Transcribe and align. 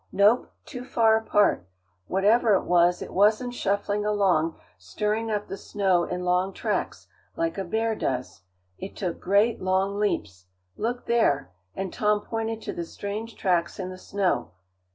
"Nope. 0.11 0.51
Too 0.65 0.83
far 0.83 1.15
apart. 1.15 1.67
Whatever 2.07 2.55
it 2.55 2.63
was, 2.63 3.03
it 3.03 3.13
wasn't 3.13 3.53
shuffling 3.53 4.03
along 4.03 4.55
stirring 4.79 5.29
up 5.29 5.47
the 5.47 5.57
snow 5.57 6.05
in 6.05 6.23
long 6.25 6.53
tracks, 6.53 7.05
like 7.35 7.55
a 7.59 7.63
bear 7.63 7.93
does. 7.93 8.41
It 8.79 8.95
took 8.95 9.19
great, 9.19 9.61
long 9.61 9.99
leaps. 9.99 10.47
Look 10.75 11.05
there," 11.05 11.51
and 11.75 11.93
Tom 11.93 12.21
pointed 12.21 12.63
to 12.63 12.73
the 12.73 12.83
strange 12.83 13.35
tracks 13.35 13.77
in 13.77 13.91
the 13.91 13.97
snow. 13.99 14.53